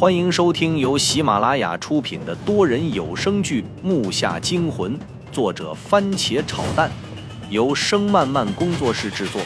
[0.00, 4.98] 欢迎收听由喜马拉雅出品的多人有声剧《木下惊魂》，
[5.30, 6.90] 作者番茄炒蛋，
[7.50, 9.42] 由声漫漫工作室制作。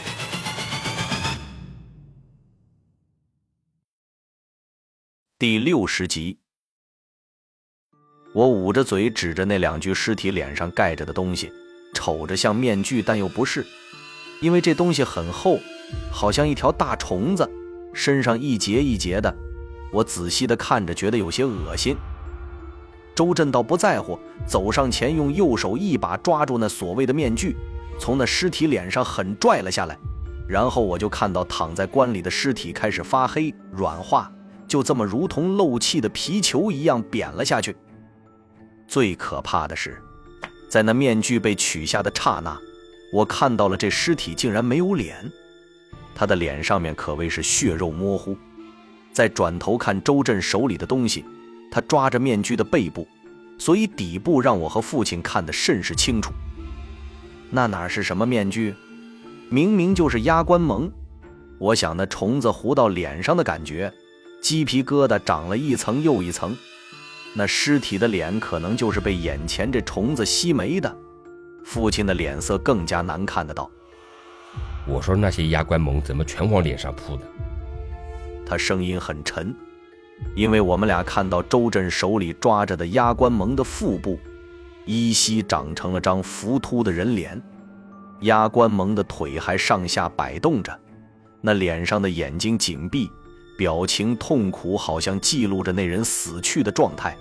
[5.37, 6.39] 第六十集，
[8.33, 11.51] 我捂着嘴指着那两具尸体脸上盖着的东西，
[11.93, 13.67] 瞅着像面具，但又不是，
[14.39, 15.59] 因为这东西很厚，
[16.09, 17.45] 好像一条大虫子，
[17.93, 19.35] 身上一节一节的。
[19.91, 21.95] 我仔细的看着，觉得有些恶心。
[23.15, 27.55] 周震倒不在乎，走上前，用右手一把抓住那所谓的面具，
[27.97, 29.97] 从那尸体脸上狠拽了下来。
[30.47, 34.31] 然后我就看到躺在棺里的尸体开始发黑、软化，
[34.67, 37.75] 就这么如同漏气的皮球一样扁了下去。
[38.87, 39.99] 最可怕的是，
[40.69, 42.55] 在那面具被取下的刹那，
[43.13, 45.31] 我看到了这尸体竟然没有脸，
[46.13, 48.37] 他的脸上面可谓是血肉模糊。
[49.15, 51.23] 再转头看周震手里的东西，
[51.71, 53.07] 他抓着面具的背部，
[53.57, 56.33] 所以底部让我和父亲看得甚是清楚。
[57.49, 58.75] 那哪是什么面具？
[59.47, 60.91] 明明就是压棺蒙。
[61.59, 63.89] 我想那虫子糊到脸上的感觉，
[64.41, 66.53] 鸡皮疙瘩长了一层又一层。
[67.33, 70.93] 那尸体的脸可能就是被眼前这虫子吸没的。
[71.63, 73.71] 父亲的脸色更加难看的道。
[74.85, 77.23] 我说那些压棺蒙怎么全往脸上扑的？
[78.45, 79.53] 他声音很沉，
[80.35, 84.19] 因为我们俩看到周震手里抓着的压棺蒙的腹部，
[84.85, 87.41] 依稀长成了张浮凸的人脸，
[88.21, 90.79] 压棺蒙的腿还上下摆动着，
[91.41, 93.09] 那脸上的眼睛紧闭，
[93.57, 97.17] 表情痛苦，好像记录着那人死去的状态。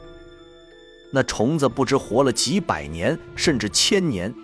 [1.11, 4.35] 那虫子不知活了几百年，甚至千年，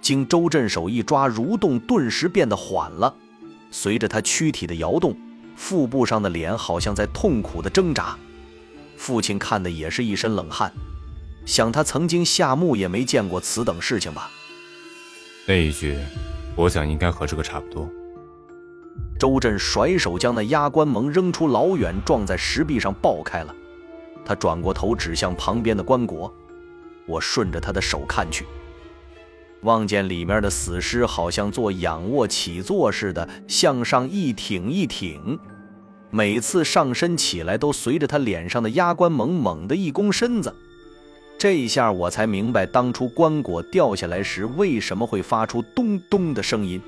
[0.00, 3.14] 经周震手一抓，蠕动顿时变得缓了，
[3.70, 5.16] 随着他躯体的摇动。
[5.60, 8.16] 腹部上的脸好像在痛苦的挣扎，
[8.96, 10.72] 父亲看的也是一身冷汗，
[11.44, 14.30] 想他曾经下墓也没见过此等事情吧。
[15.46, 15.98] 那一句，
[16.56, 17.86] 我想应该和这个差不多。
[19.18, 23.54] 周震甩手将那压棺蒙扔出老远，撞在石壁上爆开了。
[24.24, 26.32] 他转过头指向旁边的棺椁，
[27.06, 28.46] 我顺着他的手看去，
[29.62, 35.38] 望见里面的死尸好像做仰卧起坐似的向上一挺一挺。
[36.10, 40.54] 每次上身起来，都随着他脸上的压棺猛猛地一弓身子，
[41.38, 46.80] 这一下我才明白当初棺椁掉下来时为什么会发出咚咚的声音。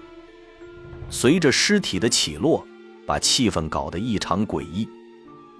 [1.08, 2.66] 随着尸体的起落，
[3.06, 4.88] 把气氛搞得异常诡异。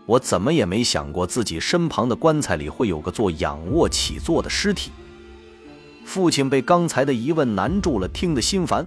[0.06, 4.90] 我怎么也没想过自己身旁的棺材里会有个做仰卧起坐的尸体。
[6.04, 8.86] 父亲被刚才的疑问难住了，听得心烦。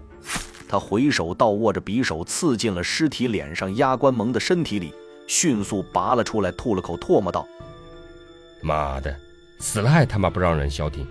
[0.68, 4.94] 他回手倒握着匕首，刺进了尸体脸上压关蒙的身体里，
[5.28, 7.48] 迅速拔了出来，吐了口唾沫，道
[8.62, 9.16] ：“妈的，
[9.60, 11.06] 死了还他妈不让人消停！”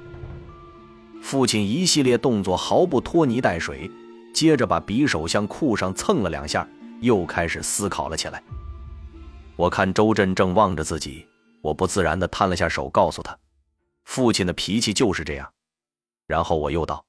[1.22, 3.91] 父亲一系列动作毫不拖泥带水，
[4.34, 6.69] 接着把匕首向裤上蹭了两下，
[7.00, 8.42] 又开始思考了起来。
[9.56, 11.26] 我看周震正望着自己，
[11.62, 13.38] 我不自然地摊了下手，告诉他
[14.04, 15.48] ：“父亲的脾气就是这样。”
[16.26, 17.06] 然后我又道。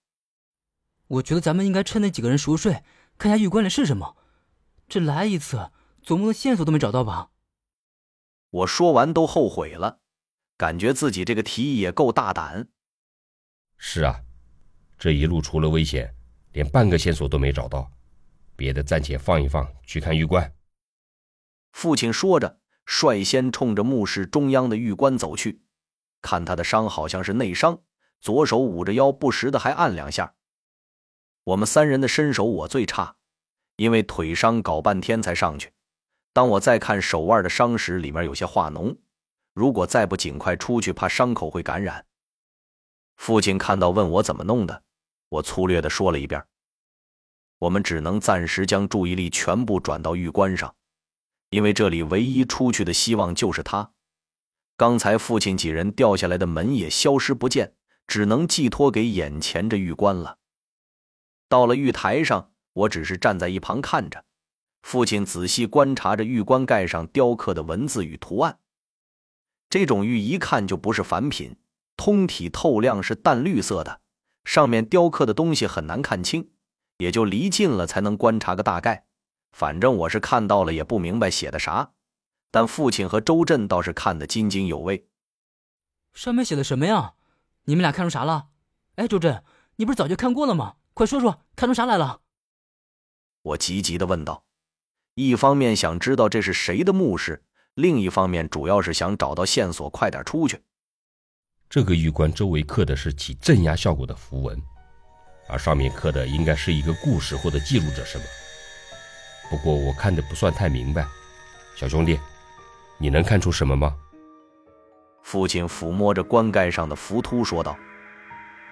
[1.07, 2.83] 我觉得咱们应该趁那几个人熟睡，
[3.17, 4.17] 看下玉棺里是什么。
[4.87, 5.71] 这来一次，
[6.01, 7.29] 总不能线索都没找到吧？
[8.49, 9.99] 我说完都后悔了，
[10.57, 12.69] 感觉自己这个提议也够大胆。
[13.77, 14.21] 是啊，
[14.97, 16.15] 这一路除了危险，
[16.53, 17.91] 连半个线索都没找到。
[18.55, 20.55] 别的暂且放一放，去看玉棺。
[21.73, 25.61] 父亲说着，率先冲着墓室中央的玉棺走去。
[26.21, 27.81] 看他的伤，好像是内伤，
[28.21, 30.35] 左手捂着腰，不时的还按两下。
[31.43, 33.17] 我们三人的身手我最差，
[33.75, 35.73] 因为腿伤搞半天才上去。
[36.33, 38.97] 当我再看手腕的伤时，里面有些化脓。
[39.53, 42.05] 如果再不尽快出去，怕伤口会感染。
[43.15, 44.83] 父亲看到问我怎么弄的，
[45.29, 46.43] 我粗略的说了一遍。
[47.59, 50.75] 我们只能暂时将注意力全部转到玉棺上，
[51.51, 53.93] 因为这里唯一出去的希望就是他。
[54.75, 57.74] 刚才父亲几人掉下来的门也消失不见，
[58.07, 60.37] 只能寄托给眼前这玉棺了。
[61.47, 64.25] 到了玉台上，我只是站在一旁看着。
[64.81, 68.59] 父亲仔细观察着玉棺盖上雕刻的文字与图案。
[69.69, 71.57] 这种玉一看就不是凡品，
[71.97, 74.01] 通体透亮，是淡绿色的。
[74.43, 76.51] 上面雕刻的东西很难看清，
[76.97, 79.05] 也就离近了才能观察个大概。
[79.51, 81.93] 反正我是看到了，也不明白写的啥。
[82.51, 85.07] 但父亲和周震倒是看得津津有味。
[86.13, 87.15] 上面写的什么呀？
[87.65, 88.47] 你们俩看出啥了？
[88.95, 89.43] 哎，周震，
[89.75, 90.75] 你不是早就看过了吗？
[90.93, 92.21] 快说说，看出啥来了？
[93.41, 94.45] 我急急的问道，
[95.15, 100.61] 一方面想知道这是谁的墓室，另一方面主要是想找到线索，快点出去。
[101.67, 104.61] 这个玉棺周围刻的是起镇压效果的符文，
[105.49, 108.23] 而上面刻的应该是一个故事或者记录着什么。
[109.49, 111.07] 不过我看的不算太明白，
[111.75, 112.19] 小兄弟，
[112.99, 113.97] 你能看出什么吗？
[115.35, 117.75] 父亲抚摸着棺盖上的浮凸说道。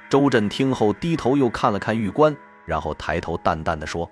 [0.10, 2.33] 周震听后低头又看了看玉棺，
[2.65, 4.10] 然后抬头淡淡的说：“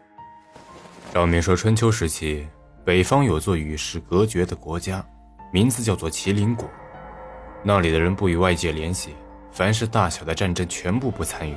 [1.13, 2.45] 上面说春秋时期
[2.83, 5.01] 北方有座与世隔绝的国家，
[5.53, 6.69] 名字叫做麒麟国。
[7.63, 9.15] 那里的人不与外界联系，
[9.53, 11.55] 凡是大小的战争全部不参与，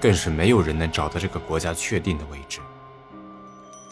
[0.00, 2.58] 更是没有人能找到这个国家确定的位置。”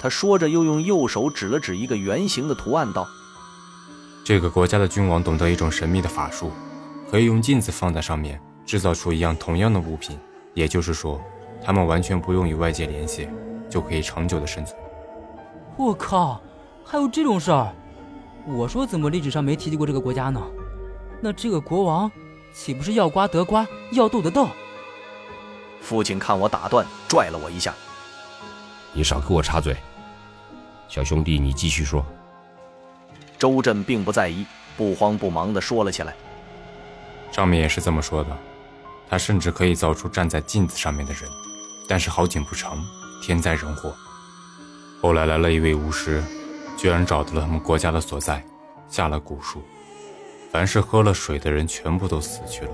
[0.00, 3.06] 他说着，又用右手指了指一个圆形的图案，道
[4.30, 6.52] ：“这个国家的君王懂得一种神秘的法术，
[7.10, 10.16] 可以用镜子放在上面。”制造出一样同样的物品，
[10.54, 11.20] 也就是说，
[11.60, 13.28] 他们完全不用与外界联系，
[13.68, 14.80] 就可以长久的生存。
[15.76, 16.40] 我靠，
[16.84, 17.74] 还有这种事儿！
[18.46, 20.40] 我说怎么历史上没提及过这个国家呢？
[21.20, 22.08] 那这个国王
[22.52, 24.46] 岂不是要瓜得瓜，要豆得豆？
[25.80, 27.74] 父亲看我打断，拽了我一下
[28.94, 29.76] ：“你少给我插嘴，
[30.86, 32.06] 小兄弟，你继续说。”
[33.40, 34.44] 周震并不在意，
[34.76, 36.14] 不慌不忙地说了起来
[37.32, 38.36] ：“上面也是这么说的。”
[39.08, 41.22] 他甚至可以造出站在镜子上面的人，
[41.88, 42.78] 但是好景不长，
[43.22, 43.94] 天灾人祸。
[45.00, 46.22] 后来来了一位巫师，
[46.76, 48.44] 居然找到了他们国家的所在，
[48.90, 49.62] 下了蛊术，
[50.52, 52.72] 凡是喝了水的人全部都死去了，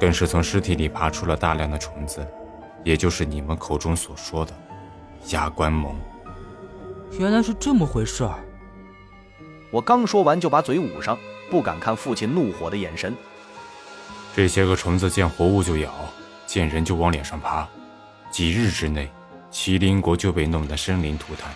[0.00, 2.26] 更是从尸体里爬出了大量的虫子，
[2.82, 4.52] 也就是你们口中所说的
[5.28, 5.94] 压棺虻。
[7.12, 8.44] 原来是这么回事儿。
[9.74, 11.18] 我刚说完就把嘴捂上，
[11.50, 13.12] 不敢看父亲怒火的眼神。
[14.32, 15.92] 这些个虫子见活物就咬，
[16.46, 17.66] 见人就往脸上爬，
[18.30, 19.10] 几日之内，
[19.50, 21.52] 麒麟国就被弄得生灵涂炭。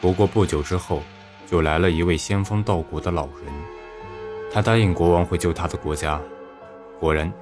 [0.00, 1.04] 不过不久之后，
[1.48, 3.46] 就来了一位仙风道骨的老人，
[4.52, 6.20] 他答应国王会救他的国家。
[6.98, 7.32] 果然，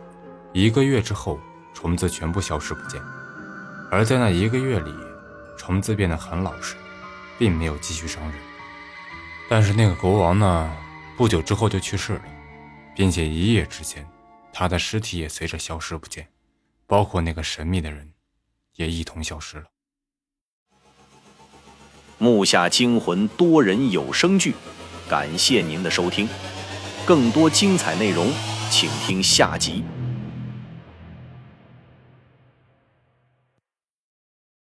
[0.53, 1.41] 一个月之后，
[1.73, 3.01] 虫子全部消失不见。
[3.91, 4.93] 而在那一个月里，
[5.57, 6.77] 虫子变得很老实，
[7.39, 8.35] 并没有继续伤人。
[9.55, 10.75] 但是那个国王呢，
[11.15, 12.23] 不久之后就去世了，
[12.97, 14.03] 并且一夜之间。
[14.51, 16.27] 他的尸体也随着消失不见，
[16.87, 18.15] 包括那个神秘的人，
[18.77, 19.65] 也一同消失了。
[22.17, 24.55] 木下惊魂多人有声剧，
[25.07, 26.27] 感谢您的收听，
[27.05, 28.33] 更多精彩内容，
[28.71, 29.85] 请听下集。